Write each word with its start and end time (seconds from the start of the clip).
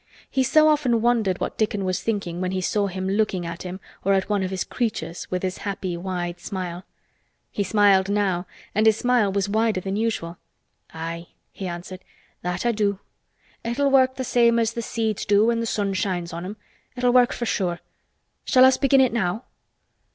He 0.31 0.41
so 0.41 0.67
often 0.67 0.99
wondered 1.03 1.39
what 1.39 1.59
Dickon 1.59 1.85
was 1.85 2.01
thinking 2.01 2.41
when 2.41 2.49
he 2.49 2.59
saw 2.59 2.87
him 2.87 3.07
looking 3.07 3.45
at 3.45 3.61
him 3.61 3.79
or 4.03 4.13
at 4.13 4.27
one 4.29 4.41
of 4.41 4.49
his 4.49 4.63
"creatures" 4.63 5.29
with 5.29 5.43
his 5.43 5.59
happy 5.59 5.95
wide 5.95 6.39
smile. 6.39 6.85
He 7.51 7.63
smiled 7.63 8.09
now 8.09 8.47
and 8.73 8.87
his 8.87 8.97
smile 8.97 9.31
was 9.31 9.47
wider 9.47 9.79
than 9.79 9.95
usual. 9.95 10.39
"Aye," 10.91 11.27
he 11.51 11.67
answered, 11.67 11.99
"that 12.41 12.65
I 12.65 12.71
do. 12.71 12.97
It'll 13.63 13.91
work 13.91 14.13
same 14.23 14.57
as 14.57 14.73
th' 14.73 14.83
seeds 14.83 15.23
do 15.23 15.45
when 15.45 15.61
th' 15.63 15.67
sun 15.67 15.93
shines 15.93 16.33
on 16.33 16.45
'em. 16.45 16.57
It'll 16.95 17.13
work 17.13 17.31
for 17.31 17.45
sure. 17.45 17.79
Shall 18.43 18.65
us 18.65 18.77
begin 18.77 19.01
it 19.01 19.13
now?" 19.13 19.43